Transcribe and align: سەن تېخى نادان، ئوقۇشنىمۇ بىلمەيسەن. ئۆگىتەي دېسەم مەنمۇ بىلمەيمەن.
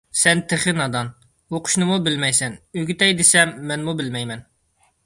سەن 0.19 0.39
تېخى 0.53 0.71
نادان، 0.77 1.11
ئوقۇشنىمۇ 1.53 1.99
بىلمەيسەن. 2.09 2.57
ئۆگىتەي 2.81 3.17
دېسەم 3.21 3.57
مەنمۇ 3.73 3.97
بىلمەيمەن. 4.03 4.47